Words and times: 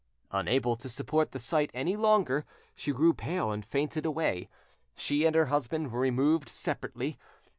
Unable 0.31 0.75
to 0.77 0.89
support 0.89 1.31
the 1.31 1.37
sight 1.37 1.69
any 1.75 1.95
longer, 1.95 2.43
she 2.73 2.91
grew 2.91 3.13
pale 3.13 3.51
and 3.51 3.63
fainted 3.63 4.03
away. 4.03 4.49
She 4.95 5.25
and 5.27 5.35
her 5.35 5.45
husband 5.45 5.91
were 5.91 5.99
removed 5.99 6.49
separately. 6.49 7.19